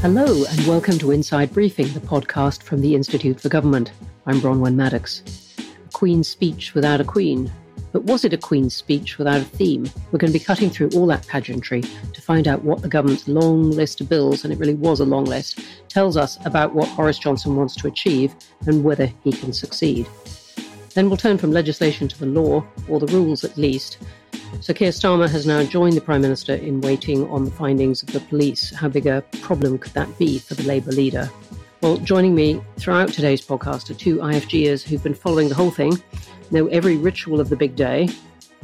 [0.00, 3.90] Hello, and welcome to Inside Briefing, the podcast from the Institute for Government.
[4.26, 5.56] I'm Bronwen Maddox.
[5.58, 7.50] A Queen's speech without a Queen.
[7.90, 9.90] But was it a Queen's speech without a theme?
[10.12, 13.26] We're going to be cutting through all that pageantry to find out what the government's
[13.26, 16.96] long list of bills, and it really was a long list, tells us about what
[16.96, 20.06] Boris Johnson wants to achieve and whether he can succeed.
[20.94, 23.98] Then we'll turn from legislation to the law, or the rules at least,
[24.60, 28.12] so Keir Starmer has now joined the Prime Minister in waiting on the findings of
[28.12, 28.74] the police.
[28.74, 31.30] How big a problem could that be for the Labour leader?
[31.80, 35.96] Well, joining me throughout today's podcast are two IFGers who've been following the whole thing,
[36.50, 38.08] know every ritual of the big day.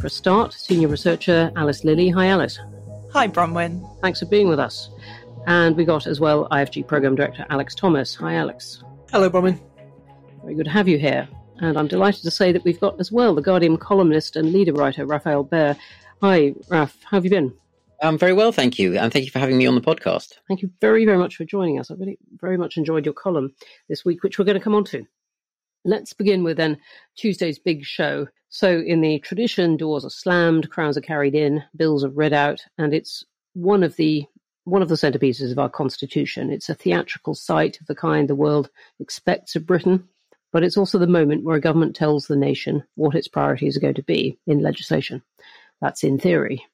[0.01, 2.09] For a start, senior researcher Alice Lilly.
[2.09, 2.59] Hi, Alice.
[3.13, 3.89] Hi, Bronwen.
[4.01, 4.91] Thanks for being with us.
[5.47, 8.15] And we got as well IFG Programme Director Alex Thomas.
[8.17, 8.83] Hi, Alex.
[9.13, 9.61] Hello, Bronwen.
[10.43, 11.29] Very good to have you here.
[11.59, 14.73] And I'm delighted to say that we've got as well the Guardian columnist and leader
[14.73, 15.77] writer, Rafael Behr.
[16.21, 16.97] Hi, Raf.
[17.05, 17.55] How have you been?
[18.03, 18.99] I'm very well, thank you.
[18.99, 20.35] And thank you for having me on the podcast.
[20.49, 21.91] Thank you very, very much for joining us.
[21.91, 23.55] I really very much enjoyed your column
[23.89, 25.07] this week, which we're going to come on to.
[25.85, 26.79] Let's begin with then
[27.17, 28.27] Tuesday's big show.
[28.49, 32.61] So, in the tradition, doors are slammed, crowns are carried in, bills are read out,
[32.79, 33.25] and it's
[33.55, 34.27] one of the
[34.65, 36.51] one of the centerpieces of our constitution.
[36.51, 40.09] It's a theatrical sight of the kind the world expects of Britain,
[40.55, 43.81] but it's also the moment where a government tells the nation what its priorities are
[43.81, 45.21] going to be in legislation.
[45.81, 46.65] That's in theory.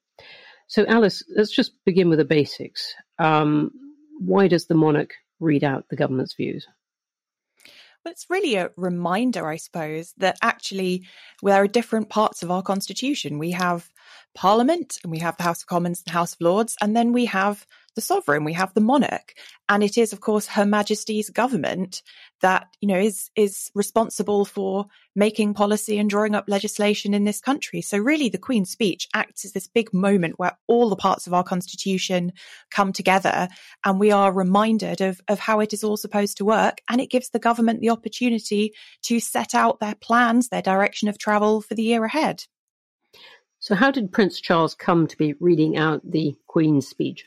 [0.66, 2.94] So, Alice, let's just begin with the basics.
[3.18, 3.70] Um,
[4.18, 6.68] why does the monarch read out the government's views?
[8.04, 11.06] Well, it's really a reminder, I suppose, that actually
[11.42, 13.38] there are different parts of our constitution.
[13.38, 13.88] We have
[14.34, 17.24] Parliament, and we have the House of Commons and House of Lords, and then we
[17.24, 19.34] have the sovereign, we have the monarch.
[19.68, 22.02] And it is, of course, Her Majesty's government
[22.40, 27.40] that, you know, is, is responsible for making policy and drawing up legislation in this
[27.40, 27.80] country.
[27.80, 31.34] So really the Queen's speech acts as this big moment where all the parts of
[31.34, 32.32] our constitution
[32.70, 33.48] come together
[33.84, 36.80] and we are reminded of, of how it is all supposed to work.
[36.88, 41.18] And it gives the government the opportunity to set out their plans, their direction of
[41.18, 42.44] travel for the year ahead.
[43.62, 47.26] So, how did Prince Charles come to be reading out the Queen's speech?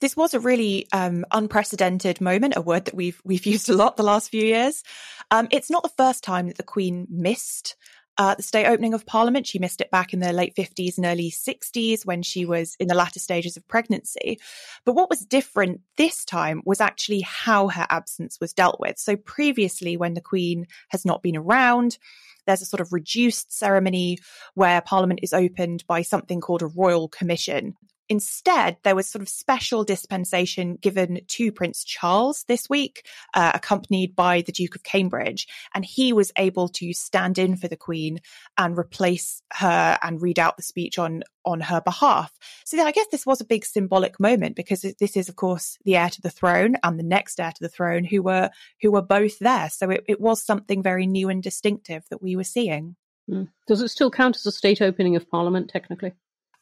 [0.00, 3.96] This was a really um, unprecedented moment, a word that we've we've used a lot
[3.96, 4.82] the last few years.
[5.30, 7.76] Um, it's not the first time that the Queen missed
[8.16, 9.46] uh, the state opening of Parliament.
[9.46, 12.88] She missed it back in the late 50s and early 60s when she was in
[12.88, 14.38] the latter stages of pregnancy.
[14.84, 18.98] But what was different this time was actually how her absence was dealt with.
[18.98, 21.98] So previously, when the Queen has not been around,
[22.46, 24.18] there's a sort of reduced ceremony
[24.54, 27.74] where Parliament is opened by something called a royal commission.
[28.08, 34.14] Instead, there was sort of special dispensation given to Prince Charles this week, uh, accompanied
[34.14, 35.46] by the Duke of Cambridge.
[35.74, 38.20] And he was able to stand in for the Queen
[38.58, 42.32] and replace her and read out the speech on, on her behalf.
[42.64, 45.96] So I guess this was a big symbolic moment because this is, of course, the
[45.96, 48.50] heir to the throne and the next heir to the throne who were,
[48.82, 49.70] who were both there.
[49.70, 52.96] So it, it was something very new and distinctive that we were seeing.
[53.30, 53.48] Mm.
[53.66, 56.12] Does it still count as a state opening of Parliament, technically?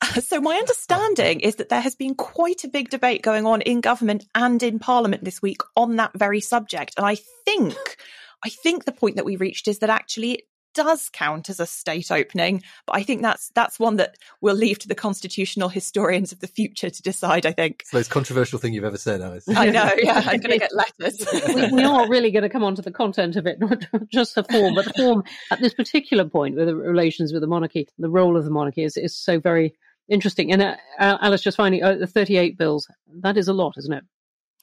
[0.23, 3.81] So my understanding is that there has been quite a big debate going on in
[3.81, 6.95] government and in parliament this week on that very subject.
[6.97, 7.97] And I think,
[8.45, 11.67] I think the point that we reached is that actually it does count as a
[11.67, 16.33] state opening, but I think that's that's one that we'll leave to the constitutional historians
[16.33, 17.47] of the future to decide.
[17.47, 19.45] I think it's the most controversial thing you've ever said, Alice.
[19.49, 19.91] I know.
[20.03, 21.25] Yeah, I'm going to get letters.
[21.55, 24.35] we, we, are really going to come on to the content of it, not just
[24.35, 27.87] the form, but the form at this particular point with the relations with the monarchy,
[27.99, 29.75] the role of the monarchy is is so very
[30.09, 30.53] Interesting.
[30.53, 32.89] And uh, Alice, just finally, uh, the 38 bills,
[33.21, 34.05] that is a lot, isn't it?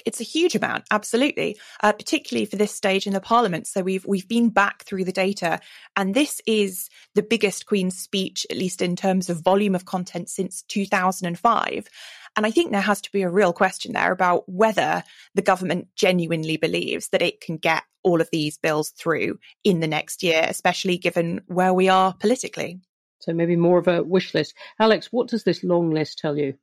[0.05, 3.67] It's a huge amount, absolutely, uh, particularly for this stage in the Parliament.
[3.67, 5.59] So we've we've been back through the data,
[5.95, 10.29] and this is the biggest Queen's speech, at least in terms of volume of content,
[10.29, 11.89] since 2005.
[12.37, 15.03] And I think there has to be a real question there about whether
[15.35, 19.87] the government genuinely believes that it can get all of these bills through in the
[19.87, 22.79] next year, especially given where we are politically.
[23.19, 24.55] So maybe more of a wish list.
[24.79, 26.55] Alex, what does this long list tell you?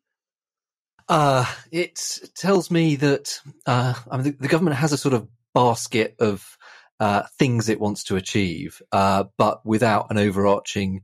[1.09, 5.29] Uh, it tells me that uh, I mean, the, the, government has a sort of
[5.55, 6.57] basket of
[6.99, 11.03] uh, things it wants to achieve, uh, but without an overarching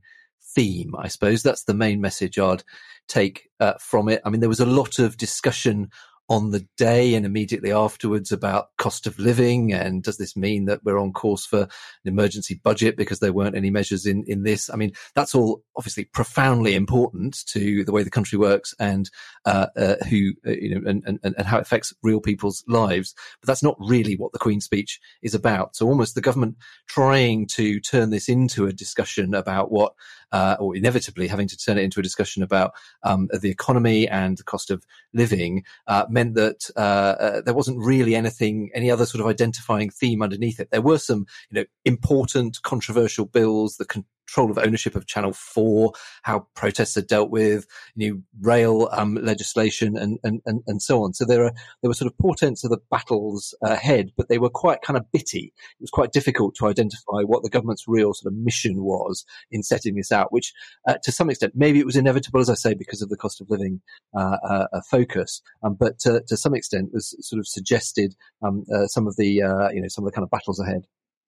[0.55, 0.93] theme.
[0.97, 2.63] I suppose that's the main message I'd
[3.07, 4.21] take uh, from it.
[4.25, 5.89] I mean, there was a lot of discussion
[6.29, 9.73] on the day and immediately afterwards about cost of living?
[9.73, 11.69] And does this mean that we're on course for an
[12.05, 14.69] emergency budget because there weren't any measures in in this?
[14.69, 19.09] I mean that's all obviously profoundly important to the way the country works and
[19.45, 23.13] uh, uh, who uh, you know and, and and how it affects real people's lives.
[23.41, 25.75] But that's not really what the queen's speech is about.
[25.75, 29.93] So almost the government trying to turn this into a discussion about what
[30.33, 34.37] uh, or inevitably having to turn it into a discussion about um, the economy and
[34.37, 39.05] the cost of living uh, meant that uh, uh, there wasn't really anything, any other
[39.05, 40.71] sort of identifying theme underneath it.
[40.71, 45.33] There were some, you know, important controversial bills, the con- control of ownership of Channel
[45.33, 45.91] 4,
[46.23, 47.65] how protests are dealt with,
[47.95, 51.13] new rail um, legislation, and, and, and, and, so on.
[51.13, 54.49] So there are there were sort of portents of the battles ahead, but they were
[54.49, 55.53] quite kind of bitty.
[55.55, 59.63] It was quite difficult to identify what the government's real sort of mission was in
[59.63, 60.53] setting this out, which
[60.87, 63.41] uh, to some extent maybe it was inevitable, as I say, because of the cost
[63.41, 63.81] of living
[64.17, 68.87] uh, uh, focus, um, but to, to, some extent was sort of suggested um, uh,
[68.87, 70.85] some of the uh, you know some of the kind of battles ahead.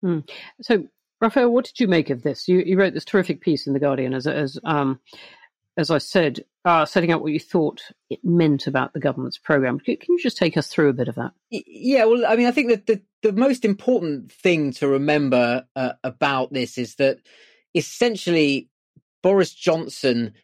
[0.05, 0.29] Mm.
[0.63, 0.85] So
[1.23, 2.49] Rafael, what did you make of this?
[2.49, 4.99] You, you wrote this terrific piece in the Guardian, as as um,
[5.77, 7.81] as I said, uh, setting out what you thought
[8.11, 9.79] it meant about the government's program.
[9.79, 11.33] Can, you just take us through a bit of that?
[11.51, 15.93] Yeah, well, I mean, I think that the the most important thing to remember uh,
[16.03, 17.19] about this is that
[17.73, 18.69] essentially
[19.23, 20.35] Boris Johnson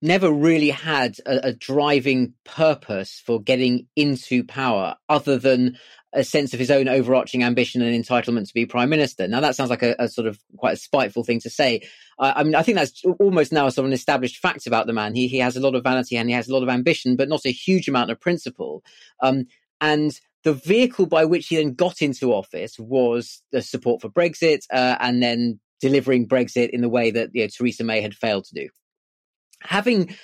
[0.00, 5.76] never really had a, a, driving purpose for getting into power other than
[6.12, 9.26] a sense of his own overarching ambition and entitlement to be prime minister.
[9.26, 11.82] Now that sounds like a, a sort of quite a spiteful thing to say.
[12.18, 14.92] I mean, I think that's almost now a sort of an established fact about the
[14.92, 15.14] man.
[15.14, 17.28] He he has a lot of vanity and he has a lot of ambition, but
[17.28, 18.84] not a huge amount of principle.
[19.20, 19.46] Um,
[19.80, 24.60] and the vehicle by which he then got into office was the support for Brexit,
[24.72, 28.44] uh, and then delivering Brexit in the way that you know, Theresa May had failed
[28.44, 28.68] to do.
[29.64, 30.16] Having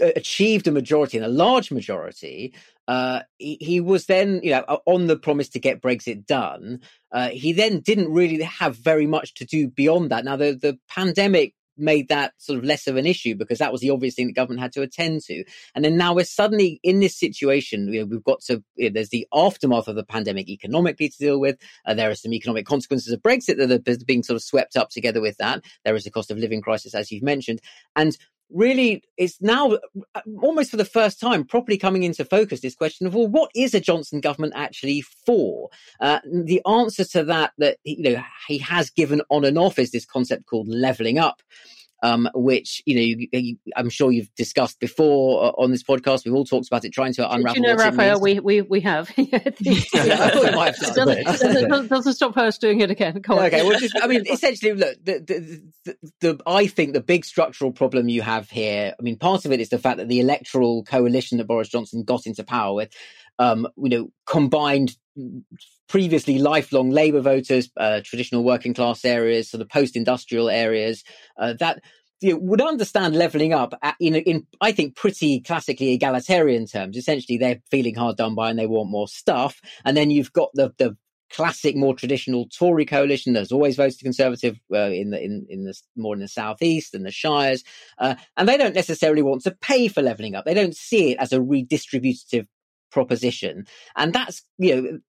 [0.00, 2.54] achieved a majority and a large majority,
[2.86, 6.80] uh, he, he, was then, you know, on the promise to get Brexit done.
[7.12, 10.24] Uh, he then didn't really have very much to do beyond that.
[10.24, 13.80] Now, the, the pandemic made that sort of less of an issue because that was
[13.80, 15.44] the obvious thing the government had to attend to.
[15.74, 17.92] And then now we're suddenly in this situation.
[17.92, 21.18] You know, we've got to, you know, there's the aftermath of the pandemic economically to
[21.18, 21.56] deal with.
[21.86, 24.90] Uh, there are some economic consequences of Brexit that are being sort of swept up
[24.90, 25.64] together with that.
[25.84, 27.60] There is a cost of living crisis, as you've mentioned.
[27.96, 28.16] And
[28.52, 29.72] really it's now
[30.14, 33.50] uh, almost for the first time properly coming into focus this question of well what
[33.54, 35.68] is a johnson government actually for?
[36.00, 39.90] Uh, the answer to that that you know he has given on and off is
[39.90, 41.42] this concept called leveling up
[42.02, 46.24] um, which you know you, you, I'm sure you've discussed before uh, on this podcast.
[46.24, 47.54] We've all talked about it, trying to unravel.
[47.54, 49.10] Do you know, Rafael, we, we we have.
[49.16, 50.74] yeah, I thought you might
[51.88, 53.20] doesn't, stop us doing it again.
[53.28, 57.24] Okay, well, just, I mean, essentially, look, the, the, the, the, I think the big
[57.24, 58.94] structural problem you have here.
[58.98, 62.02] I mean, part of it is the fact that the electoral coalition that Boris Johnson
[62.02, 62.92] got into power with,
[63.38, 64.96] um, you know, combined
[65.88, 71.04] previously lifelong Labour voters, uh, traditional working class areas, sort of post industrial areas,
[71.38, 71.82] uh, that
[72.20, 76.96] you know, would understand levelling up at, in, in, I think, pretty classically egalitarian terms.
[76.96, 79.60] Essentially, they're feeling hard done by and they want more stuff.
[79.84, 80.96] And then you've got the, the
[81.30, 85.74] classic, more traditional Tory coalition that's always voted Conservative uh, in the in in the
[85.96, 87.64] more in the southeast and the shires,
[87.98, 90.44] uh, and they don't necessarily want to pay for levelling up.
[90.44, 92.46] They don't see it as a redistributive
[92.90, 93.66] proposition.
[93.96, 95.00] And that's, you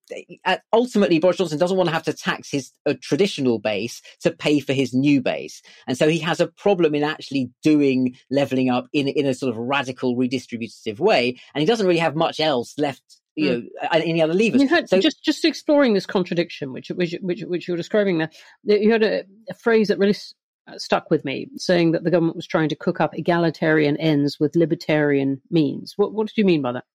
[0.46, 4.32] know, ultimately Boris Johnson doesn't want to have to tax his uh, traditional base to
[4.32, 5.62] pay for his new base.
[5.88, 9.52] And so he has a problem in actually doing leveling up in, in a sort
[9.52, 11.40] of radical redistributive way.
[11.54, 13.04] And he doesn't really have much else left
[13.36, 13.64] you mm.
[13.64, 14.62] know any other levers.
[14.62, 18.30] You had, so, just just exploring this contradiction, which which which, which you're describing there,
[18.64, 20.16] you had a, a phrase that really
[20.68, 24.40] uh, stuck with me, saying that the government was trying to cook up egalitarian ends
[24.40, 25.94] with libertarian means.
[25.98, 26.86] What what did you mean by that?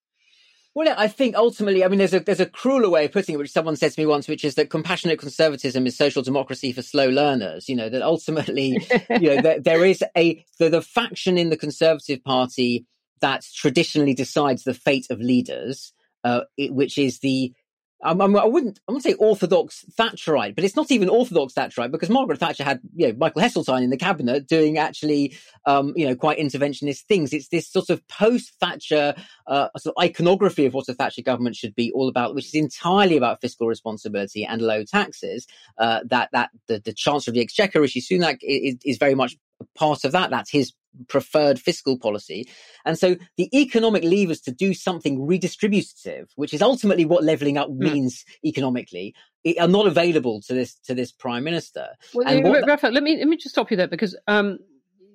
[0.76, 3.38] Well, I think ultimately, I mean, there's a there's a crueler way of putting it,
[3.38, 6.82] which someone said to me once, which is that compassionate conservatism is social democracy for
[6.82, 7.66] slow learners.
[7.66, 8.86] You know that ultimately,
[9.18, 12.84] you know, there, there is a the, the faction in the Conservative Party
[13.22, 17.54] that traditionally decides the fate of leaders, uh, it, which is the
[18.02, 22.10] I'm, I wouldn't, I wouldn't say orthodox Thatcherite, but it's not even orthodox Thatcherite because
[22.10, 26.14] Margaret Thatcher had, you know, Michael Heseltine in the cabinet doing actually, um, you know,
[26.14, 27.32] quite interventionist things.
[27.32, 29.14] It's this sort of post Thatcher,
[29.46, 32.54] uh, sort of iconography of what a Thatcher government should be all about, which is
[32.54, 35.46] entirely about fiscal responsibility and low taxes.
[35.78, 39.36] Uh, that, that the, the Chancellor of the Exchequer, Rishi Sunak, is, is very much
[39.74, 40.30] part of that.
[40.30, 40.72] That's his
[41.08, 42.48] preferred fiscal policy.
[42.84, 47.68] And so the economic levers to do something redistributive, which is ultimately what leveling up
[47.68, 47.78] hmm.
[47.78, 48.48] means mm.
[48.48, 49.14] economically,
[49.60, 51.88] are not available to this to this prime minister.
[52.14, 54.58] Well, and yeah, Rafael, let me let me just stop you there because um,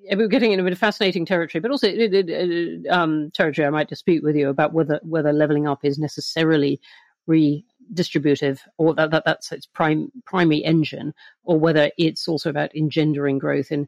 [0.09, 1.87] we're getting into a bit of fascinating territory, but also
[2.89, 6.79] um, territory I might dispute with you about whether whether leveling up is necessarily
[7.29, 13.37] redistributive or that, that that's its prime primary engine, or whether it's also about engendering
[13.37, 13.87] growth in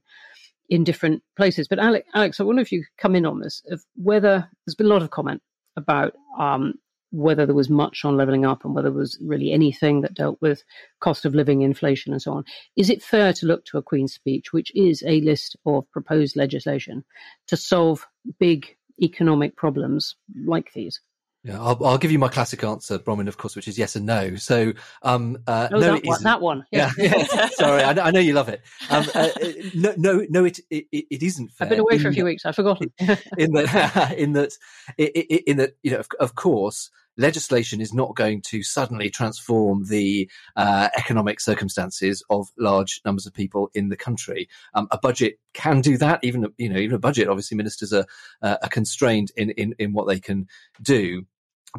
[0.69, 1.67] in different places.
[1.67, 4.75] But Alex, Alex, I wonder if you could come in on this, of whether there's
[4.75, 5.41] been a lot of comment
[5.75, 6.75] about um,
[7.11, 10.41] whether there was much on levelling up and whether there was really anything that dealt
[10.41, 10.63] with
[10.99, 12.43] cost of living, inflation, and so on.
[12.75, 16.35] Is it fair to look to a Queen's speech, which is a list of proposed
[16.35, 17.05] legislation,
[17.47, 18.07] to solve
[18.39, 20.15] big economic problems
[20.45, 20.99] like these?
[21.43, 24.05] Yeah, I'll, I'll, give you my classic answer, Bronwen, of course, which is yes and
[24.05, 24.37] no.
[24.37, 24.71] So,
[25.01, 26.65] um, uh, oh, no, that, one, that one.
[26.71, 27.25] Yeah, yeah.
[27.33, 27.49] yeah.
[27.51, 28.61] Sorry, I, I, know you love it.
[28.89, 29.27] Um, uh,
[29.75, 31.65] no, no, no, it, it, it isn't fair.
[31.65, 32.45] I've been away for a few weeks.
[32.45, 32.93] I've forgotten.
[33.37, 34.53] in that, in that,
[34.97, 40.29] in that, you know, of, of course, legislation is not going to suddenly transform the
[40.55, 44.47] uh, economic circumstances of large numbers of people in the country.
[44.75, 46.23] Um, a budget can do that.
[46.23, 47.27] Even you know, even a budget.
[47.27, 48.05] Obviously, ministers are,
[48.41, 50.47] uh, are constrained in, in in what they can
[50.81, 51.25] do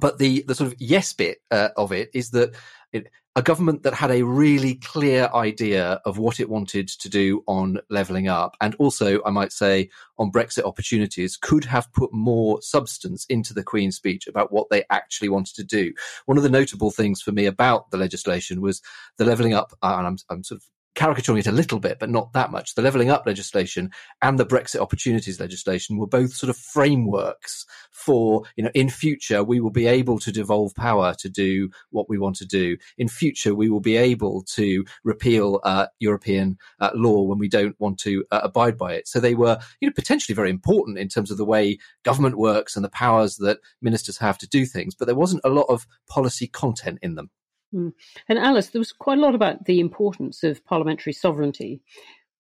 [0.01, 2.55] but the the sort of yes bit uh, of it is that
[2.93, 7.43] it, a government that had a really clear idea of what it wanted to do
[7.49, 12.63] on levelling up, and also, I might say, on Brexit opportunities, could have put more
[12.63, 15.93] substance into the Queen's speech about what they actually wanted to do.
[16.27, 18.81] One of the notable things for me about the legislation was
[19.19, 22.33] the levelling up, and I'm, I'm sort of caricaturing it a little bit, but not
[22.33, 22.75] that much.
[22.75, 23.91] The levelling up legislation
[24.23, 29.43] and the Brexit opportunities legislation were both sort of frameworks for, you know, in future,
[29.43, 32.77] we will be able to devolve power to do what we want to do.
[32.99, 37.79] In future, we will be able to repeal uh, European uh, law when we don't
[37.79, 39.09] want to uh, abide by it.
[39.09, 42.77] So they were, you know, potentially very important in terms of the way government works
[42.77, 45.87] and the powers that ministers have to do things, but there wasn't a lot of
[46.09, 47.31] policy content in them.
[47.75, 47.93] Mm.
[48.29, 51.81] And Alice, there was quite a lot about the importance of parliamentary sovereignty.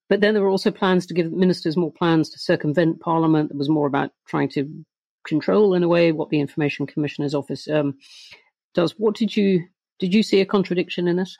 [0.08, 3.48] But then there were also plans to give ministers more plans to circumvent Parliament.
[3.48, 4.84] There was more about trying to
[5.26, 7.98] control, in a way, what the Information Commissioner's office um,
[8.74, 8.92] does.
[8.98, 9.66] What did you
[9.98, 11.38] did you see a contradiction in this?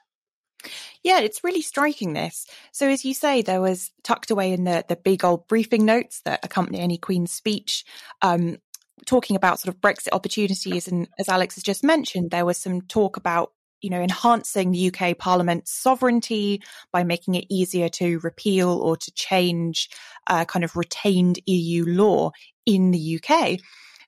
[1.03, 2.47] Yeah, it's really striking this.
[2.73, 6.23] So as you say, there was tucked away in the the big old briefing notes
[6.25, 7.85] that accompany any Queen's speech,
[8.23, 8.59] um,
[9.05, 10.89] talking about sort of Brexit opportunities.
[10.89, 14.93] And as Alex has just mentioned, there was some talk about you know, enhancing the
[14.93, 16.63] UK Parliament's sovereignty
[16.93, 19.91] by making it easier to repeal or to change
[20.27, 22.31] uh, kind of retained EU law
[22.67, 23.59] in the UK.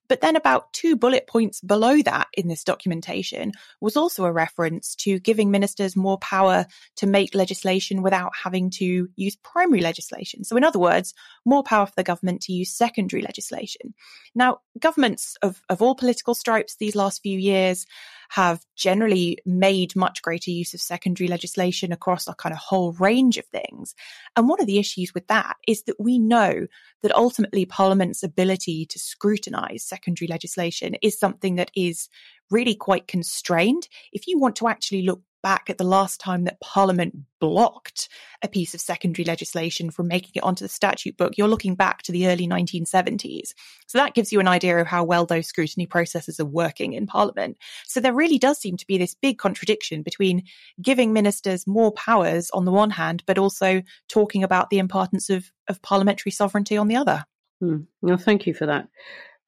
[0.09, 4.95] But then about two bullet points below that in this documentation was also a reference
[4.97, 10.45] to giving ministers more power to make legislation without having to use primary legislation.
[10.45, 13.95] So in other words, more power for the government to use secondary legislation.
[14.35, 17.87] Now, governments of, of all political stripes these last few years
[18.31, 23.37] have generally made much greater use of secondary legislation across a kind of whole range
[23.39, 23.95] of things.
[24.37, 26.67] And one of the issues with that is that we know
[27.03, 32.09] that ultimately Parliament's ability to scrutinise secondary legislation is something that is
[32.51, 33.89] really quite constrained.
[34.13, 38.09] If you want to actually look back at the last time that Parliament blocked
[38.43, 42.03] a piece of secondary legislation from making it onto the statute book, you're looking back
[42.03, 43.51] to the early 1970s.
[43.87, 47.07] So that gives you an idea of how well those scrutiny processes are working in
[47.07, 47.59] Parliament.
[47.85, 50.43] So there really does seem to be this big contradiction between
[50.83, 55.53] giving ministers more powers on the one hand, but also talking about the importance of,
[55.69, 57.25] of parliamentary sovereignty on the other.
[57.61, 57.83] Hmm.
[58.03, 58.89] Well, thank you for that.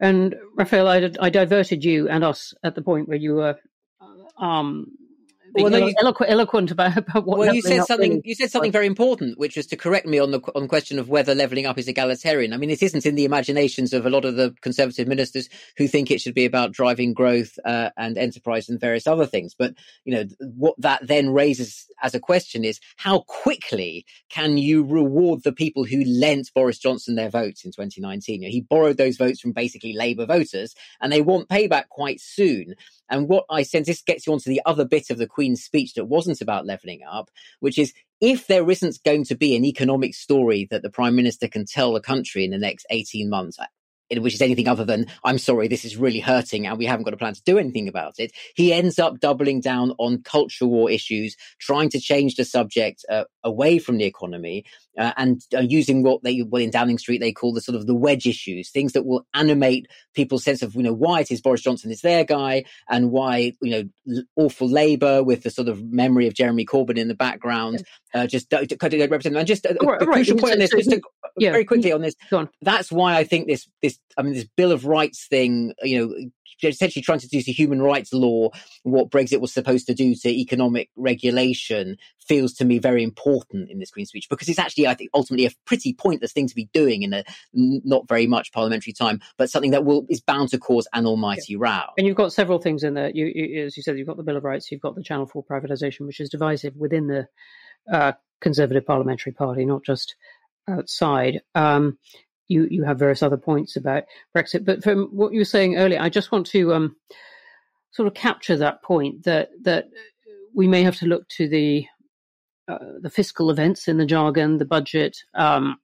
[0.00, 3.56] And Rafael, I, I diverted you and us at the point where you were
[4.38, 4.92] um,
[5.54, 7.38] well, no, you, eloquent, eloquent about, about what.
[7.38, 8.22] Well, you said something.
[8.24, 10.98] You said something very important, which was to correct me on the on the question
[10.98, 12.52] of whether levelling up is egalitarian.
[12.52, 15.88] I mean, it isn't in the imaginations of a lot of the conservative ministers who
[15.88, 19.54] think it should be about driving growth uh, and enterprise and various other things.
[19.54, 19.74] But
[20.04, 25.42] you know, what that then raises as a question is how quickly can you reward
[25.42, 28.42] the people who lent Boris Johnson their votes in 2019?
[28.42, 32.20] You know, he borrowed those votes from basically Labour voters, and they want payback quite
[32.20, 32.74] soon.
[33.10, 35.94] And what I sense this gets you onto the other bit of the Queen's speech
[35.94, 40.14] that wasn't about levelling up, which is if there isn't going to be an economic
[40.14, 43.58] story that the Prime Minister can tell the country in the next 18 months,
[44.16, 47.14] which is anything other than I'm sorry, this is really hurting, and we haven't got
[47.14, 48.32] a plan to do anything about it.
[48.54, 53.24] He ends up doubling down on culture war issues, trying to change the subject uh,
[53.44, 54.64] away from the economy,
[54.98, 57.86] uh, and uh, using what they well in Downing Street they call the sort of
[57.86, 61.40] the wedge issues, things that will animate people's sense of you know why it is
[61.40, 63.70] Boris Johnson is their guy, and why you
[64.06, 67.84] know awful Labour with the sort of memory of Jeremy Corbyn in the background,
[68.14, 69.36] uh, just uh, represent.
[69.36, 71.00] And just a, a, right, crucial point on this, just to,
[71.36, 71.52] yeah.
[71.52, 72.14] very quickly on this.
[72.62, 76.30] That's why I think this this I mean this Bill of Rights thing, you know,
[76.62, 78.50] essentially trying to do to human rights law
[78.82, 83.78] what Brexit was supposed to do to economic regulation feels to me very important in
[83.78, 86.68] this Queen's speech because it's actually, I think, ultimately a pretty pointless thing to be
[86.72, 90.58] doing in a not very much parliamentary time, but something that will is bound to
[90.58, 91.58] cause an almighty yeah.
[91.60, 91.82] row.
[91.96, 93.10] And you've got several things in there.
[93.10, 95.26] You, you, as you said, you've got the Bill of Rights, you've got the Channel
[95.26, 97.28] Four privatisation, which is divisive within the
[97.92, 100.16] uh, Conservative Parliamentary Party, not just
[100.68, 101.40] outside.
[101.54, 101.98] Um,
[102.48, 104.04] you you have various other points about
[104.36, 104.64] Brexit.
[104.64, 106.96] But from what you were saying earlier, I just want to um,
[107.92, 109.88] sort of capture that point that that
[110.54, 111.86] we may have to look to the
[112.68, 115.78] uh, the fiscal events in the jargon, the budget, um,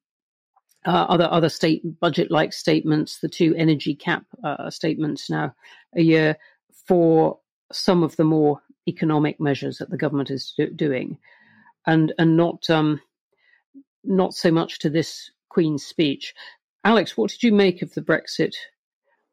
[0.87, 5.55] uh, other other state budget like statements, the two energy cap uh, statements now
[5.97, 6.37] a year
[6.87, 7.39] for
[7.73, 11.19] some of the more economic measures that the government is do- doing,
[11.87, 13.01] and and not um,
[14.03, 16.35] not so much to this Queen's speech.
[16.83, 18.55] Alex, what did you make of the Brexit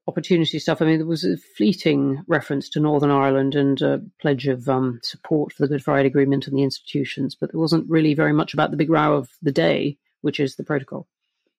[0.07, 0.79] opportunity stuff?
[0.79, 4.99] I mean, there was a fleeting reference to Northern Ireland and a pledge of um,
[5.01, 8.53] support for the Good Friday Agreement and the institutions, but there wasn't really very much
[8.53, 11.07] about the big row of the day, which is the protocol.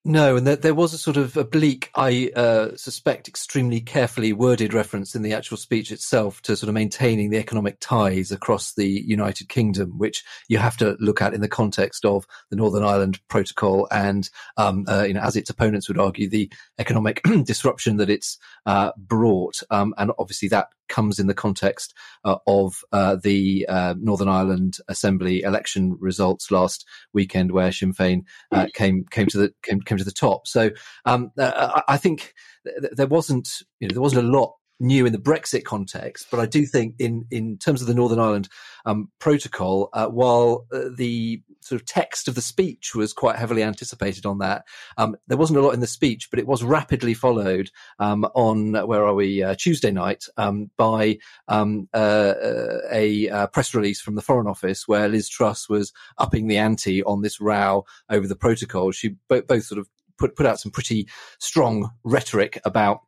[0.05, 4.75] No, and there, there, was a sort of oblique, I uh, suspect, extremely carefully worded
[4.75, 8.85] reference in the actual speech itself to sort of maintaining the economic ties across the
[8.85, 13.21] United Kingdom, which you have to look at in the context of the Northern Ireland
[13.29, 18.11] Protocol and, um, uh, you know, as its opponents would argue, the economic disruption that
[18.11, 19.63] it's uh, brought.
[19.71, 21.95] Um, and obviously that comes in the context
[22.25, 28.21] uh, of uh, the uh, Northern Ireland Assembly election results last weekend, where Sinn Féin
[28.53, 30.47] uh, came came to the came, came to the top.
[30.47, 30.71] So
[31.05, 32.35] um, uh, I think
[32.65, 33.49] th- there wasn't
[33.81, 36.97] you know there wasn't a lot new in the Brexit context, but I do think
[36.99, 38.49] in in terms of the Northern Ireland
[38.85, 43.63] um, protocol, uh, while uh, the sort of text of the speech was quite heavily
[43.63, 44.65] anticipated on that,
[44.97, 48.75] um, there wasn't a lot in the speech, but it was rapidly followed um, on
[48.87, 54.01] where are we uh, Tuesday night um, by um, uh, uh, a uh, press release
[54.01, 58.27] from the Foreign Office where Liz Truss was upping the ante on this row over
[58.27, 58.93] the protocol.
[58.93, 59.89] She both, both sort of
[60.19, 63.01] put put out some pretty strong rhetoric about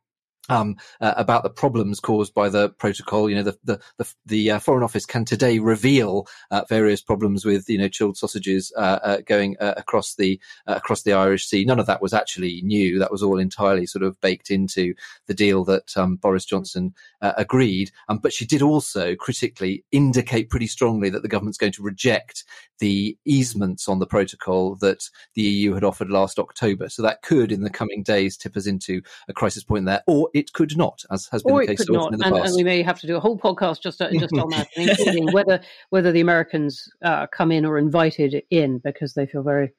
[0.49, 3.29] um, uh, about the problems caused by the protocol.
[3.29, 7.45] You know, the the the, the uh, Foreign Office can today reveal uh, various problems
[7.45, 11.65] with you know chilled sausages uh, uh, going uh, across the across the Irish Sea.
[11.65, 12.99] None of that was actually new.
[12.99, 14.93] That was all entirely sort of baked into
[15.27, 17.91] the deal that um, Boris Johnson agreed.
[18.07, 22.43] Um, but she did also critically indicate pretty strongly that the government's going to reject
[22.79, 26.89] the easements on the protocol that the EU had offered last October.
[26.89, 30.29] So that could, in the coming days, tip us into a crisis point there, or
[30.35, 32.49] it could not, as has been or the case so often in the and, past.
[32.49, 35.31] And we may have to do a whole podcast just uh, just on that, including
[35.31, 39.71] whether whether the Americans uh, come in or invited in because they feel very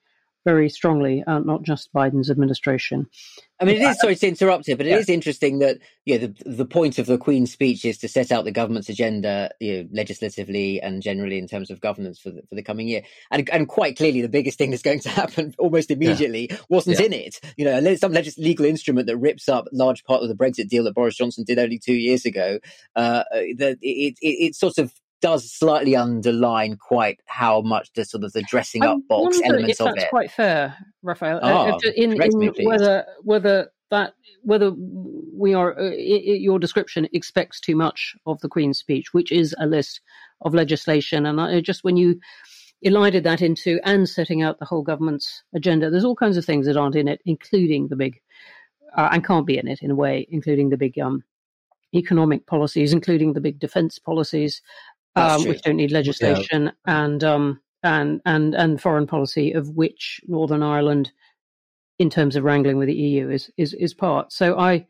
[0.47, 3.09] very strongly, uh, not just Biden's administration.
[3.61, 4.99] I mean, it is sorry to interrupt it, but it yeah.
[4.99, 8.45] is interesting that yeah, the the point of the Queen's speech is to set out
[8.45, 12.55] the government's agenda, you know, legislatively and generally in terms of governance for the, for
[12.55, 13.03] the coming year.
[13.33, 16.59] And and quite clearly, the biggest thing that's going to happen almost immediately yeah.
[16.69, 17.07] wasn't yeah.
[17.07, 17.41] in it.
[17.57, 20.85] You know, some legis- legal instrument that rips up large part of the Brexit deal
[20.85, 22.61] that Boris Johnson did only two years ago.
[22.95, 23.25] Uh,
[23.57, 24.93] that it, it, it sort of
[25.27, 29.93] does slightly underline quite how much the sort of the dressing up box elements of
[29.97, 30.09] it.
[30.09, 31.41] Quite fair, Rafael.
[31.43, 37.75] Oh, in, in me, whether whether that whether we are uh, your description expects too
[37.75, 40.01] much of the Queen's speech, which is a list
[40.43, 42.21] of legislation, and I, just when you
[42.83, 46.67] elided that into and setting out the whole government's agenda, there's all kinds of things
[46.67, 48.21] that aren't in it, including the big
[48.97, 51.25] uh, and can't be in it in a way, including the big um,
[51.95, 54.63] economic policies, including the big defence policies,
[55.17, 57.05] um, which don't need legislation, yeah.
[57.05, 61.13] and um, and and and foreign policy of which Northern Ireland,
[61.99, 64.33] in terms of wrangling with the EU, is is is part.
[64.33, 64.87] So I,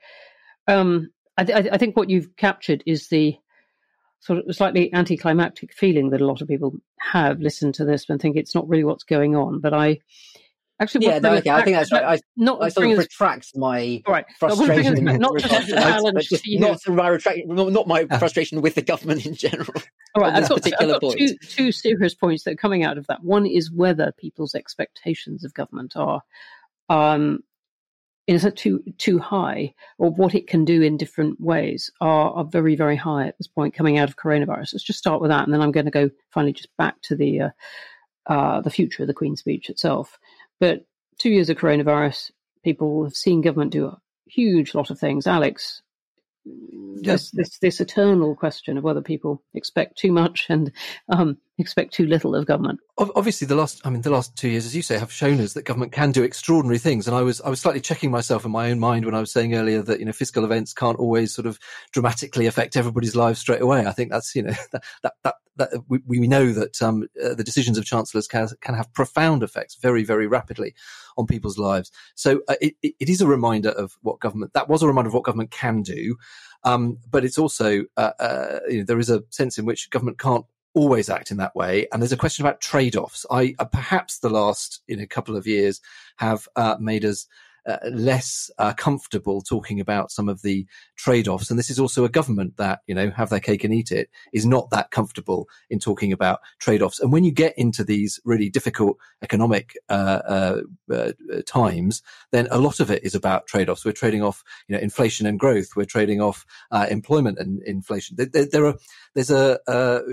[0.68, 3.36] um, I, th- I think what you've captured is the
[4.20, 8.20] sort of slightly anticlimactic feeling that a lot of people have listened to this and
[8.20, 9.60] think it's not really what's going on.
[9.60, 10.00] But I,
[10.78, 11.50] Actually, yeah, no, okay.
[11.50, 12.04] I think that's right.
[12.04, 14.26] I, not I sort of retract my right.
[14.38, 15.04] frustration.
[15.04, 16.60] not just challenge you.
[16.60, 19.72] Not my retract, not my frustration with the government in general.
[20.14, 23.06] All right, I've got, I've got two, two serious points that are coming out of
[23.06, 23.24] that.
[23.24, 26.20] One is whether people's expectations of government are
[26.90, 27.40] um,
[28.26, 32.44] is it too too high, or what it can do in different ways are, are
[32.44, 34.74] very very high at this point coming out of coronavirus.
[34.74, 37.16] Let's just start with that, and then I'm going to go finally just back to
[37.16, 37.50] the uh,
[38.26, 40.18] uh, the future of the Queen's speech itself.
[40.60, 40.84] But
[41.18, 42.30] two years of coronavirus,
[42.64, 45.26] people have seen government do a huge lot of things.
[45.26, 45.82] Alex,
[46.44, 50.72] this, this, this eternal question of whether people expect too much and
[51.08, 52.80] um, expect too little of government.
[52.98, 55.54] Obviously, the last I mean, the last two years, as you say, have shown us
[55.54, 57.06] that government can do extraordinary things.
[57.06, 59.32] And I was I was slightly checking myself in my own mind when I was
[59.32, 61.58] saying earlier that you know fiscal events can't always sort of
[61.92, 63.86] dramatically affect everybody's lives straight away.
[63.86, 67.34] I think that's you know that that, that, that we, we know that um, uh,
[67.34, 70.74] the decisions of chancellors can can have profound effects very very rapidly
[71.16, 71.90] on people's lives.
[72.14, 75.14] So uh, it, it is a reminder of what government that was a reminder of
[75.14, 76.16] what government can do.
[76.64, 80.18] Um, but it's also uh, uh, you know, there is a sense in which government
[80.18, 80.44] can't
[80.76, 83.26] always act in that way, and there's a question about trade-offs.
[83.30, 85.80] I uh, perhaps the last you know couple of years
[86.16, 87.26] have uh, made us
[87.66, 90.64] uh, less uh, comfortable talking about some of the
[90.96, 91.50] trade-offs.
[91.50, 94.08] And this is also a government that, you know, have their cake and eat it
[94.32, 97.00] is not that comfortable in talking about trade-offs.
[97.00, 100.60] And when you get into these really difficult economic uh, uh,
[100.92, 101.12] uh
[101.44, 103.84] times, then a lot of it is about trade-offs.
[103.84, 105.70] We're trading off, you know, inflation and growth.
[105.74, 108.16] We're trading off employment and inflation.
[108.16, 108.76] There, there, there, are,
[109.14, 109.58] there's a,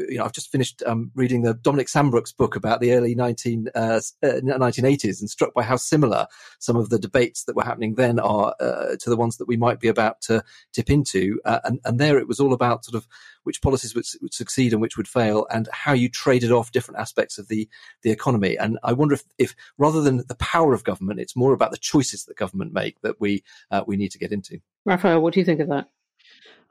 [0.09, 3.67] you know, I've just finished um, reading the Dominic Sandbrook's book about the early 19,
[3.75, 6.25] 1980s and struck by how similar
[6.59, 9.57] some of the debates that were happening then are uh, to the ones that we
[9.57, 11.39] might be about to dip into.
[11.45, 13.07] Uh, and, and there it was all about sort of
[13.43, 16.99] which policies would, would, succeed and which would fail and how you traded off different
[16.99, 17.67] aspects of the,
[18.01, 18.57] the economy.
[18.57, 21.77] And I wonder if, if rather than the power of government, it's more about the
[21.77, 24.59] choices that government make that we, uh, we need to get into.
[24.85, 25.89] Rafael, what do you think of that?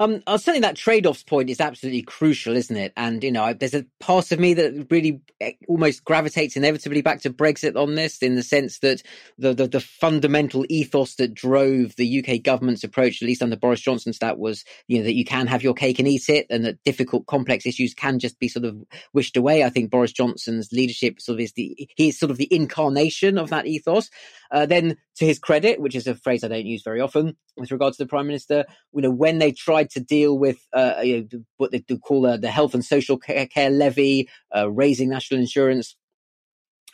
[0.03, 2.93] Um, was saying that trade-offs point is absolutely crucial, isn't it?
[2.97, 7.21] And you know, there's a part of me that really eh, almost gravitates inevitably back
[7.21, 9.03] to Brexit on this, in the sense that
[9.39, 13.81] the the, the fundamental ethos that drove the UK government's approach, at least under Boris
[13.81, 16.65] Johnson's, that was you know that you can have your cake and eat it, and
[16.65, 18.77] that difficult, complex issues can just be sort of
[19.13, 19.63] wished away.
[19.63, 23.39] I think Boris Johnson's leadership sort of is the he is sort of the incarnation
[23.39, 24.11] of that ethos.
[24.51, 27.71] Uh, then, to his credit, which is a phrase I don't use very often with
[27.71, 31.29] regard to the prime minister, you know, when they tried to deal with uh, you
[31.33, 35.41] know, what they do call uh, the health and social care levy, uh, raising national
[35.41, 35.97] insurance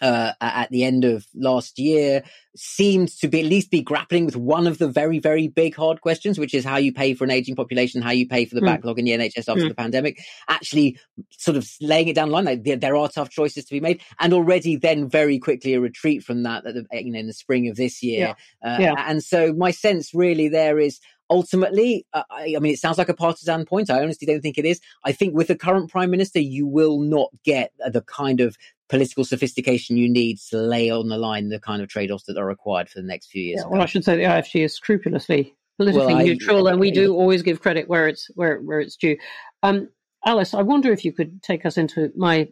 [0.01, 2.23] uh, at the end of last year
[2.57, 6.01] seemed to be at least be grappling with one of the very very big hard
[6.01, 8.61] questions which is how you pay for an aging population how you pay for the
[8.61, 8.67] mm.
[8.67, 9.69] backlog in the nhs after mm.
[9.69, 10.99] the pandemic actually
[11.31, 13.81] sort of laying it down the line like there, there, are tough choices to be
[13.81, 17.69] made and already then very quickly a retreat from that you know in the spring
[17.69, 18.75] of this year yeah.
[18.75, 19.05] Uh, yeah.
[19.07, 21.01] and so my sense really there is
[21.31, 23.91] ultimately, uh, I, I, mean, it sounds like a partisan point.
[23.91, 24.81] I honestly don't think it is.
[25.05, 28.57] I think with the current prime minister, you will not get the kind of
[28.89, 32.39] political sophistication you need to lay on the line the kind of trade offs that
[32.39, 33.61] are required for the next few years.
[33.63, 36.91] Yeah, well, I should say the IFG is scrupulously politically well, neutral, I, and we
[36.91, 39.17] do always give credit where it's where where it's due.
[39.63, 39.89] Um,
[40.27, 42.49] Alice, I wonder if you could take us into my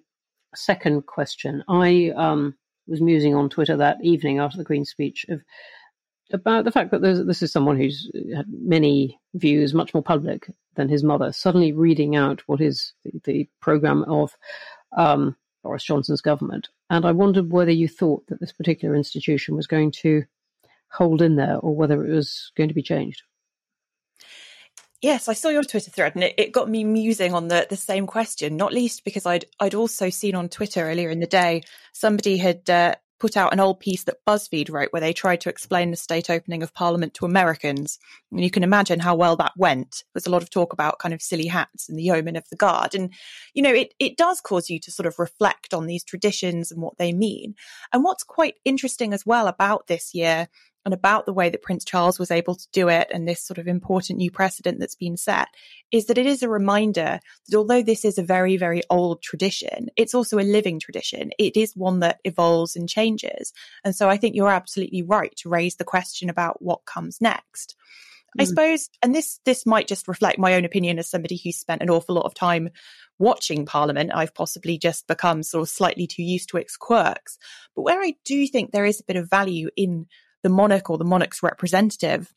[0.54, 1.64] second question.
[1.68, 2.54] I um,
[2.86, 5.40] was musing on Twitter that evening after the Queen's speech of
[6.32, 10.88] about the fact that this is someone who's had many views, much more public than
[10.88, 14.36] his mother, suddenly reading out what is the, the program of
[14.96, 16.68] um, Boris Johnson's government.
[16.90, 20.24] And I wondered whether you thought that this particular institution was going to
[20.90, 23.22] hold in there or whether it was going to be changed.
[25.02, 27.76] Yes, I saw your Twitter thread and it, it got me musing on the, the
[27.76, 31.62] same question, not least because I'd I'd also seen on Twitter earlier in the day
[31.92, 35.48] somebody had uh, put out an old piece that BuzzFeed wrote where they tried to
[35.48, 37.98] explain the state opening of Parliament to Americans.
[38.30, 40.04] And you can imagine how well that went.
[40.14, 42.56] There's a lot of talk about kind of silly hats and the yeomen of the
[42.56, 42.94] guard.
[42.94, 43.12] And,
[43.54, 46.82] you know, it, it does cause you to sort of reflect on these traditions and
[46.82, 47.54] what they mean.
[47.92, 50.48] And what's quite interesting as well about this year
[50.86, 53.58] and about the way that Prince Charles was able to do it and this sort
[53.58, 55.48] of important new precedent that's been set
[55.90, 57.18] is that it is a reminder
[57.48, 61.32] that although this is a very, very old tradition, it's also a living tradition.
[61.40, 63.52] It is one that evolves and changes.
[63.84, 67.74] And so I think you're absolutely right to raise the question about what comes next.
[68.38, 68.46] I mm.
[68.46, 71.90] suppose, and this this might just reflect my own opinion as somebody who's spent an
[71.90, 72.68] awful lot of time
[73.18, 74.12] watching Parliament.
[74.14, 77.38] I've possibly just become sort of slightly too used to its quirks.
[77.74, 80.06] But where I do think there is a bit of value in
[80.46, 82.32] the monarch or the monarch's representative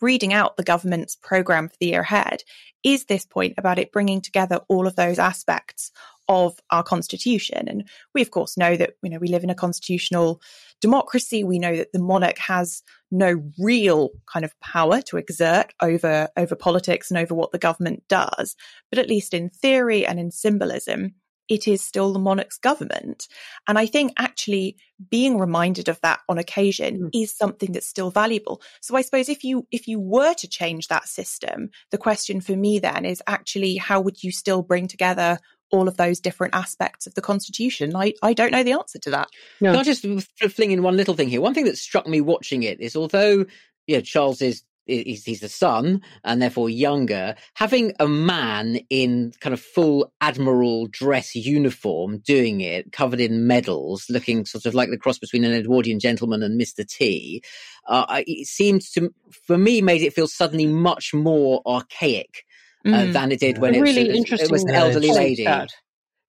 [0.00, 2.42] reading out the government's program for the year ahead
[2.82, 5.92] is this point about it bringing together all of those aspects
[6.28, 7.68] of our constitution.
[7.68, 10.40] And we, of course, know that, you know, we live in a constitutional
[10.80, 11.44] democracy.
[11.44, 16.56] We know that the monarch has no real kind of power to exert over, over
[16.56, 18.56] politics and over what the government does.
[18.90, 21.14] But at least in theory and in symbolism,
[21.48, 23.28] it is still the monarch's government.
[23.68, 24.76] And I think actually
[25.10, 27.22] being reminded of that on occasion mm.
[27.22, 28.62] is something that's still valuable.
[28.80, 32.56] So I suppose if you if you were to change that system, the question for
[32.56, 35.38] me then is actually how would you still bring together
[35.72, 37.94] all of those different aspects of the constitution?
[37.96, 39.28] I, I don't know the answer to that.
[39.60, 39.72] No.
[39.72, 40.06] Can I just
[40.54, 41.40] fling in one little thing here?
[41.40, 43.46] One thing that struck me watching it is although
[43.86, 49.52] yeah, Charles is he's, he's the son and therefore younger, having a man in kind
[49.52, 54.98] of full admiral dress uniform doing it, covered in medals, looking sort of like the
[54.98, 56.86] cross between an Edwardian gentleman and Mr.
[56.86, 57.42] T,
[57.88, 59.12] uh, it seemed to,
[59.46, 62.44] for me, made it feel suddenly much more archaic
[62.84, 63.12] uh, mm.
[63.12, 65.44] than it did when it, really was, interesting it was an elderly lady.
[65.44, 65.70] That.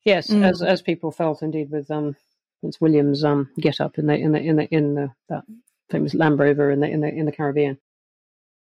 [0.04, 0.44] Yes, mm.
[0.44, 2.16] as as people felt indeed with um,
[2.62, 5.44] Prince William's um, get up in the in the in the in the that
[5.90, 7.78] famous Land Rover in the in the in the Caribbean.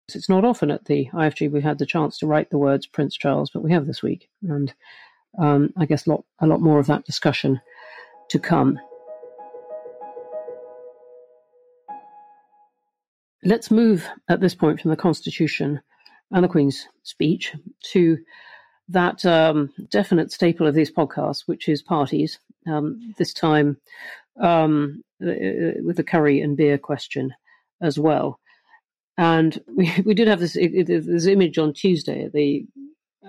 [0.09, 3.17] It's not often at the IFG we've had the chance to write the words Prince
[3.17, 4.73] Charles, but we have this week, and
[5.38, 7.61] um, I guess lot, a lot more of that discussion
[8.29, 8.79] to come.
[13.45, 15.81] let's move at this point from the Constitution
[16.31, 18.19] and the Queen's speech to
[18.88, 22.38] that um, definite staple of these podcasts, which is parties.
[22.67, 23.77] Um, this time
[24.41, 27.33] um, uh, with the curry and beer question
[27.81, 28.38] as well.
[29.23, 32.67] And we, we did have this, this image on Tuesday at the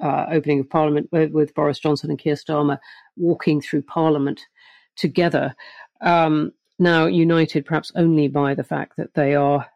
[0.01, 2.79] uh, opening of Parliament with, Boris Johnson and Keir Starmer
[3.15, 4.41] walking through Parliament
[4.95, 5.55] together.
[6.01, 9.67] Um, now united perhaps only by the fact that they are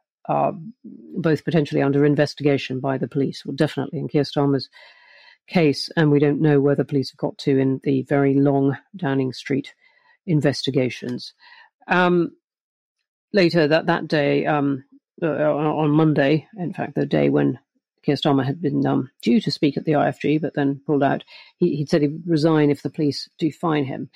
[0.84, 4.70] both potentially under investigation by the police, well, definitely in Keir Starmer's
[5.48, 8.76] case, and we don't know where the police have got to in the very long
[8.96, 9.74] Downing Street
[10.26, 11.34] investigations.
[11.88, 12.32] Um,
[13.32, 14.84] later that that day, um,
[15.22, 17.60] uh, on Monday, in fact, the day when
[18.04, 21.24] Keir Starmer had been um, due to speak at the IFG, but then pulled out,
[21.58, 24.10] he, would said he'd resign if the police do fine him.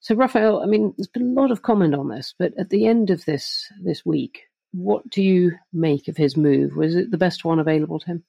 [0.00, 2.86] So, Rafael, I mean, there's been a lot of comment on this, but at the
[2.86, 6.76] end of this this week, what do you make of his move?
[6.76, 8.24] Was it the best one available to him?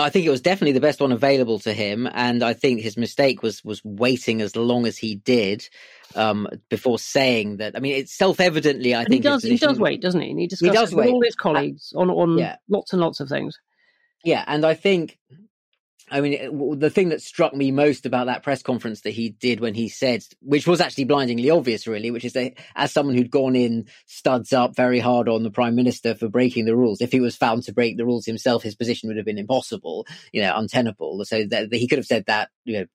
[0.00, 2.96] I think it was definitely the best one available to him, and I think his
[2.96, 5.68] mistake was was waiting as long as he did
[6.14, 7.76] um, before saying that.
[7.76, 8.94] I mean, it's self evidently.
[8.94, 9.42] I and think he does.
[9.42, 10.30] He does wait, doesn't he?
[10.30, 11.12] And he discusses he does with wait.
[11.12, 12.56] all his colleagues on on yeah.
[12.68, 13.58] lots and lots of things.
[14.24, 15.18] Yeah, and I think
[16.10, 19.60] I mean, the thing that struck me most about that press conference that he did
[19.60, 23.30] when he said, which was actually blindingly obvious, really, which is that as someone who'd
[23.30, 27.12] gone in studs up very hard on the prime minister for breaking the rules, if
[27.12, 30.42] he was found to break the rules himself, his position would have been impossible, you
[30.42, 31.24] know, untenable.
[31.24, 32.86] So that, that he could have said that, you know,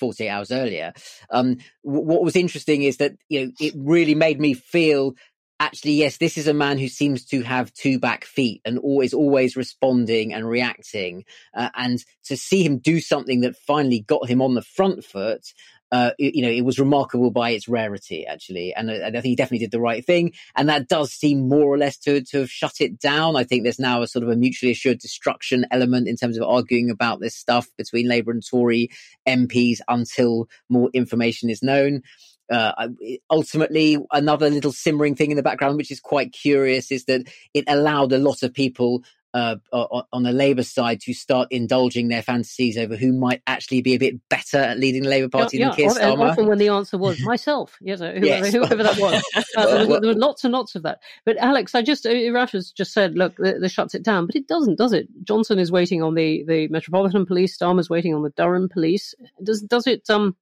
[0.00, 0.92] 48 hours earlier.
[1.30, 5.14] Um, what was interesting is that, you know, it really made me feel
[5.60, 9.14] actually, yes, this is a man who seems to have two back feet and is
[9.14, 11.24] always responding and reacting.
[11.54, 15.52] Uh, and to see him do something that finally got him on the front foot,
[15.92, 18.72] uh, you know, it was remarkable by its rarity, actually.
[18.74, 20.32] And, uh, and, I think he definitely did the right thing.
[20.56, 23.36] And that does seem more or less to, to have shut it down.
[23.36, 26.48] I think there's now a sort of a mutually assured destruction element in terms of
[26.48, 28.88] arguing about this stuff between Labour and Tory
[29.26, 32.02] MPs until more information is known.
[32.50, 32.88] Uh,
[33.30, 37.64] ultimately, another little simmering thing in the background, which is quite curious, is that it
[37.68, 39.02] allowed a lot of people
[39.34, 43.94] uh, on the Labour side to start indulging their fantasies over who might actually be
[43.94, 46.30] a bit better at leading the Labour Party yeah, than Keir Starmer.
[46.30, 48.52] Often when the answer was myself, yes, whoever, yes.
[48.52, 49.22] whoever that was.
[49.56, 51.00] Uh, there, was there were lots and lots of that.
[51.24, 54.46] But Alex, I just, uh, Rafa's just said, look, this shuts it down, but it
[54.46, 55.08] doesn't, does it?
[55.24, 59.14] Johnson is waiting on the, the Metropolitan Police, Starmer's waiting on the Durham Police.
[59.42, 60.36] Does, does it, um,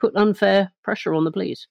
[0.00, 1.66] put unfair pressure on the police.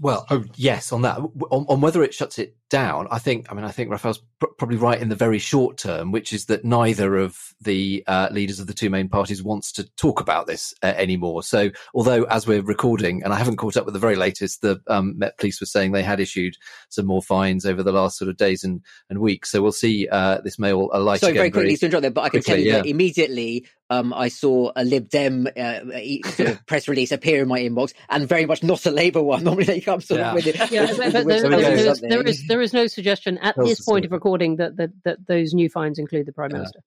[0.00, 1.18] Well, oh, yes, on that.
[1.18, 4.22] On, on, whether it shuts it down, I think, I mean, I think Rafael's
[4.58, 8.60] probably right in the very short term, which is that neither of the uh, leaders
[8.60, 11.42] of the two main parties wants to talk about this uh, anymore.
[11.42, 14.80] So, although as we're recording, and I haven't caught up with the very latest, the
[14.86, 16.56] um, Met Police were saying they had issued
[16.88, 19.50] some more fines over the last sort of days and, and weeks.
[19.50, 21.20] So we'll see uh, this may all light.
[21.20, 22.82] Sorry, again very quickly very to interrupt there, but I can quickly, tell you yeah.
[22.82, 25.80] that immediately um, I saw a Lib Dem uh,
[26.30, 29.44] sort of press release appear in my inbox, and very much not a Labour one.
[29.44, 30.28] Normally they come sort yeah.
[30.30, 30.70] of with it.
[30.70, 34.04] Yeah, but, but there, there, is, there, is, there is no suggestion at this point
[34.04, 36.80] of recording that, that, that those new fines include the Prime Minister.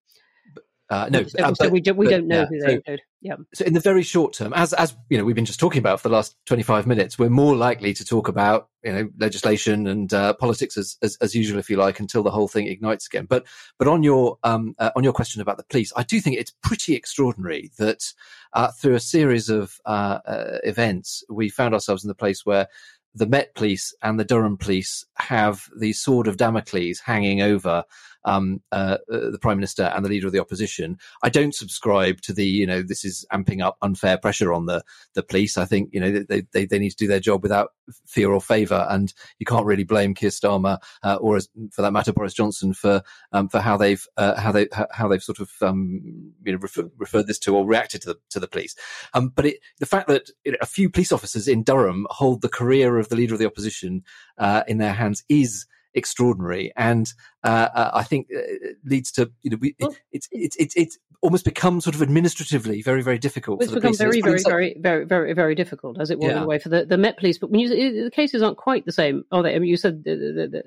[0.90, 2.72] Uh, no, so, uh, so we, do, we but, don't know yeah, who they so,
[2.72, 3.00] include.
[3.20, 3.34] Yeah.
[3.52, 6.00] So in the very short term, as as you know, we've been just talking about
[6.00, 9.86] for the last twenty five minutes, we're more likely to talk about you know legislation
[9.86, 13.06] and uh, politics as, as, as usual, if you like, until the whole thing ignites
[13.06, 13.26] again.
[13.26, 13.44] But
[13.78, 16.54] but on your um uh, on your question about the police, I do think it's
[16.62, 18.14] pretty extraordinary that
[18.54, 20.20] uh, through a series of uh,
[20.64, 22.68] events, we found ourselves in the place where
[23.14, 27.84] the Met Police and the Durham Police have the sword of Damocles hanging over
[28.24, 30.98] um, uh, uh, the prime minister and the leader of the opposition.
[31.22, 34.82] I don't subscribe to the you know this is amping up unfair pressure on the
[35.14, 35.56] the police.
[35.56, 37.70] I think you know they they, they need to do their job without
[38.06, 41.92] fear or favour, and you can't really blame Keir Starmer uh, or as, for that
[41.92, 43.02] matter Boris Johnson for
[43.32, 46.90] um, for how they've uh, how they how they've sort of um, you know refer,
[46.96, 48.74] referred this to or reacted to the to the police.
[49.14, 52.42] Um, but it, the fact that you know, a few police officers in Durham hold
[52.42, 54.02] the career of the leader of the opposition
[54.38, 57.12] uh, in their hands is extraordinary, and
[57.44, 58.40] uh, uh, I think uh,
[58.84, 62.82] leads to you know we, well, it's it's it's it's almost become sort of administratively
[62.82, 63.62] very very difficult.
[63.62, 66.38] It's become very very, very very very very difficult as it was yeah.
[66.38, 67.38] in a way for the, the Met Police.
[67.38, 69.54] But when you the cases aren't quite the same, are they?
[69.54, 70.04] I mean, you said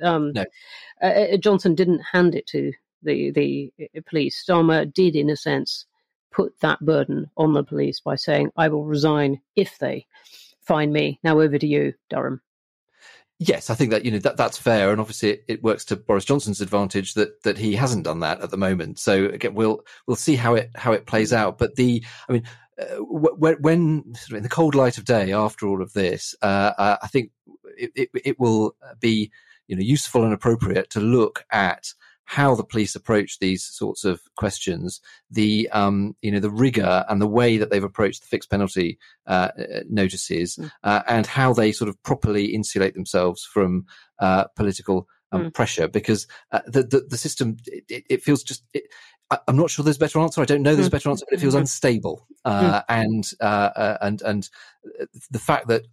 [0.01, 0.45] um, no.
[1.01, 3.71] Uh, uh, Johnson didn't hand it to the the
[4.07, 4.43] police.
[4.43, 5.85] Starmer did, in a sense,
[6.31, 10.05] put that burden on the police by saying, "I will resign if they."
[10.63, 11.39] Find me now.
[11.39, 12.39] Over to you, Durham.
[13.43, 15.95] Yes, I think that you know that that's fair, and obviously it, it, works to
[15.95, 18.99] Boris Johnson's advantage that that he hasn't done that at the moment.
[18.99, 21.57] So again, we'll we'll see how it how it plays out.
[21.57, 22.43] But the, I mean,
[22.79, 27.07] uh, when, when in the cold light of day after all of this, uh, I
[27.07, 27.31] think
[27.79, 29.31] it, it, it will be
[29.65, 31.95] you know useful and appropriate to look at
[32.31, 37.21] how the police approach these sorts of questions, the um, you know the rigor and
[37.21, 39.49] the way that they've approached the fixed penalty uh,
[39.89, 40.71] notices, mm.
[40.85, 43.85] uh, and how they sort of properly insulate themselves from
[44.19, 45.53] uh, political um, mm.
[45.53, 48.63] pressure, because uh, the, the, the system it, it feels just.
[48.73, 48.83] It,
[49.47, 50.41] I'm not sure there's a better answer.
[50.41, 50.93] I don't know there's a mm.
[50.93, 51.61] better answer, but it feels mm-hmm.
[51.61, 52.27] unstable.
[52.45, 52.83] Uh, mm.
[52.87, 54.49] and uh, and and
[55.29, 55.83] the fact that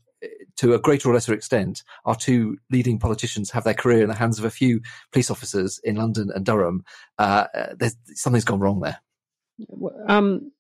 [0.57, 4.15] to a greater or lesser extent, our two leading politicians have their career in the
[4.15, 4.81] hands of a few
[5.13, 6.85] police officers in London and Durham.
[7.19, 9.01] Uh, there's something's gone wrong there.
[10.07, 10.53] Um,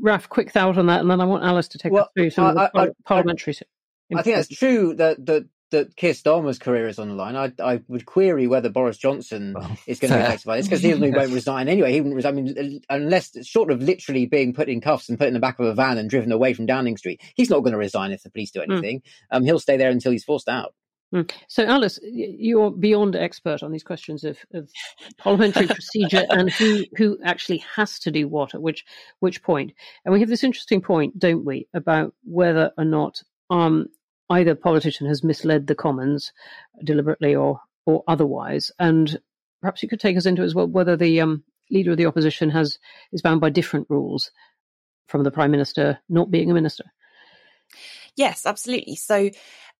[0.00, 2.30] Raf, quick thought on that, and then I want Alice to take well, us through
[2.30, 3.54] some I, of the I, parliamentary.
[4.12, 7.36] I, I think that's true that that that Keir Starmer's career is on the line.
[7.36, 10.66] I, I would query whether Boris Johnson well, is going to be affected by this
[10.66, 11.92] because he won't resign anyway.
[11.92, 12.38] He wouldn't resign.
[12.38, 15.58] I mean, unless short of literally being put in cuffs and put in the back
[15.58, 18.22] of a van and driven away from Downing Street, he's not going to resign if
[18.22, 18.72] the police do hmm.
[18.72, 19.00] anything.
[19.00, 19.36] Mm.
[19.36, 20.74] Um, he'll stay there until he's forced out.
[21.14, 21.30] Mm.
[21.48, 24.68] So, Alice, you're beyond expert on these questions of, of
[25.18, 28.84] parliamentary procedure and who who actually has to do what at which
[29.20, 29.72] which point.
[30.04, 33.88] And we have this interesting point, don't we, about whether or not um,
[34.30, 36.32] either politician has misled the Commons
[36.82, 38.70] deliberately or or otherwise.
[38.78, 39.18] And
[39.60, 42.50] perhaps you could take us into as well whether the um, leader of the opposition
[42.50, 42.78] has
[43.12, 44.30] is bound by different rules
[45.08, 46.84] from the prime minister not being a minister.
[48.16, 48.96] Yes, absolutely.
[48.96, 49.30] So,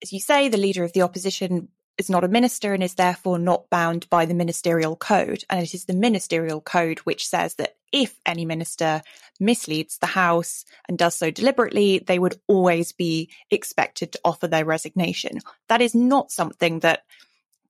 [0.02, 3.38] as you say, the leader of the opposition is not a minister and is therefore
[3.38, 5.44] not bound by the ministerial code.
[5.48, 9.02] And it is the ministerial code which says that if any minister
[9.38, 14.64] misleads the House and does so deliberately, they would always be expected to offer their
[14.64, 15.38] resignation.
[15.68, 17.04] That is not something that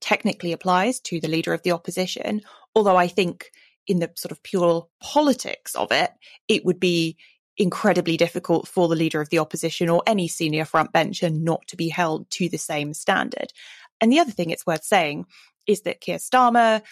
[0.01, 2.41] technically applies to the leader of the opposition,
[2.75, 3.51] although I think
[3.87, 6.11] in the sort of pure politics of it,
[6.49, 7.19] it would be
[7.59, 11.91] incredibly difficult for the leader of the opposition or any senior frontbencher not to be
[11.91, 13.53] held to the same standard.
[14.01, 15.27] And the other thing it's worth saying
[15.67, 16.83] is that Keir Starmer,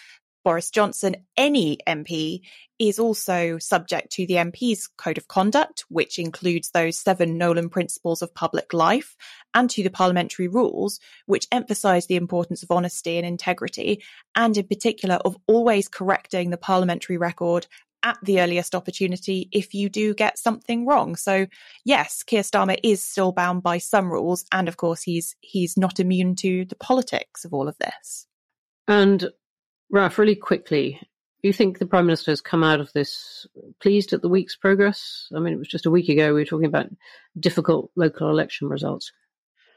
[0.43, 2.41] Boris Johnson, any MP
[2.79, 8.21] is also subject to the MP's code of conduct, which includes those seven Nolan principles
[8.21, 9.15] of public life,
[9.53, 14.03] and to the parliamentary rules, which emphasise the importance of honesty and integrity,
[14.35, 17.67] and in particular of always correcting the parliamentary record
[18.03, 21.15] at the earliest opportunity if you do get something wrong.
[21.15, 21.47] So
[21.85, 25.99] yes, Keir Starmer is still bound by some rules, and of course he's he's not
[25.99, 28.27] immune to the politics of all of this.
[28.87, 29.29] And
[29.93, 30.99] Raf, really quickly,
[31.43, 33.45] do you think the Prime Minister has come out of this
[33.79, 35.27] pleased at the week's progress?
[35.35, 36.87] I mean, it was just a week ago we were talking about
[37.39, 39.11] difficult local election results.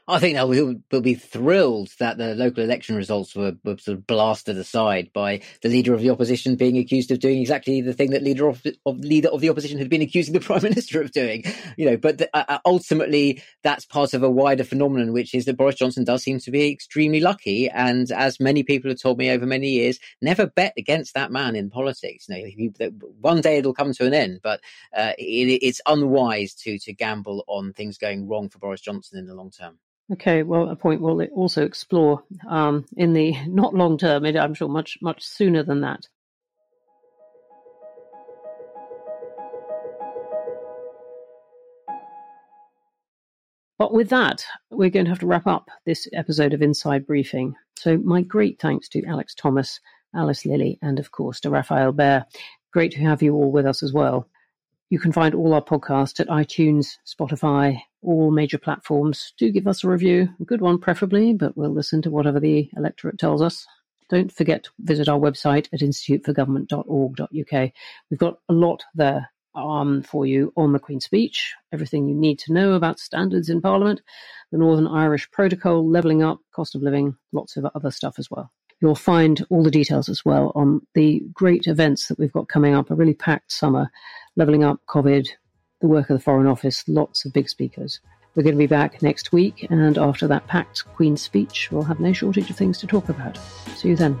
[0.09, 0.47] I think they'll,
[0.89, 5.41] will be thrilled that the local election results were, were, sort of blasted aside by
[5.61, 8.65] the leader of the opposition being accused of doing exactly the thing that leader of,
[8.85, 11.43] of leader of the opposition had been accusing the prime minister of doing.
[11.75, 15.43] You know, but the, uh, uh, ultimately that's part of a wider phenomenon, which is
[15.43, 19.17] that Boris Johnson does seem to be extremely lucky, and as many people have told
[19.17, 22.27] me over many years, never bet against that man in politics.
[22.29, 22.71] You know, he,
[23.19, 24.61] one day it'll come to an end, but
[24.95, 29.27] uh, it, it's unwise to to gamble on things going wrong for Boris Johnson in
[29.27, 29.77] the long term.
[30.09, 34.69] Okay, well, a point we'll also explore um, in the not long term, I'm sure
[34.69, 36.07] much, much sooner than that.
[43.77, 47.55] But with that, we're going to have to wrap up this episode of Inside Briefing.
[47.77, 49.79] So, my great thanks to Alex Thomas,
[50.15, 52.25] Alice Lilly, and of course to Rafael Behr.
[52.73, 54.27] Great to have you all with us as well.
[54.89, 59.33] You can find all our podcasts at iTunes, Spotify, all major platforms.
[59.37, 62.69] Do give us a review, a good one preferably, but we'll listen to whatever the
[62.77, 63.65] electorate tells us.
[64.09, 67.71] Don't forget to visit our website at instituteforgovernment.org.uk.
[68.09, 72.39] We've got a lot there um, for you on the Queen's Speech, everything you need
[72.39, 74.01] to know about standards in Parliament,
[74.51, 78.51] the Northern Irish Protocol, levelling up, cost of living, lots of other stuff as well.
[78.79, 82.75] You'll find all the details as well on the great events that we've got coming
[82.75, 83.89] up, a really packed summer,
[84.35, 85.27] levelling up, COVID,
[85.81, 87.99] the work of the Foreign Office, lots of big speakers.
[88.35, 91.99] We're going to be back next week, and after that packed Queen's speech, we'll have
[91.99, 93.37] no shortage of things to talk about.
[93.75, 94.17] See you then.